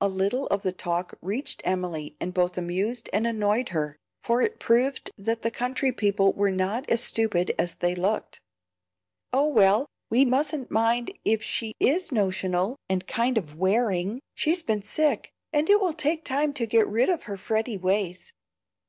A 0.00 0.06
little 0.08 0.46
of 0.52 0.62
the 0.62 0.70
talk 0.70 1.18
reached 1.20 1.60
Emily 1.64 2.16
and 2.20 2.32
both 2.32 2.56
amused 2.56 3.10
and 3.12 3.26
annoyed 3.26 3.70
her, 3.70 3.96
for 4.22 4.40
it 4.40 4.60
proved 4.60 5.10
that 5.18 5.42
the 5.42 5.50
country 5.50 5.90
people 5.90 6.32
were 6.32 6.52
not 6.52 6.88
as 6.88 7.00
stupid 7.02 7.52
as 7.58 7.74
they 7.74 7.92
looked. 7.96 8.38
"Oh, 9.32 9.48
well, 9.48 9.86
we 10.10 10.24
mustn't 10.24 10.70
mind 10.70 11.12
if 11.24 11.42
she 11.42 11.74
IS 11.80 12.12
notional 12.12 12.76
and 12.88 13.04
kind 13.08 13.36
of 13.36 13.56
wearing; 13.56 14.20
she's 14.32 14.62
been 14.62 14.82
sick, 14.84 15.32
and 15.52 15.68
it 15.68 15.80
will 15.80 15.92
take 15.92 16.24
time 16.24 16.52
to 16.52 16.66
get 16.68 16.86
rid 16.86 17.08
of 17.08 17.24
her 17.24 17.36
fretty 17.36 17.76
ways. 17.76 18.32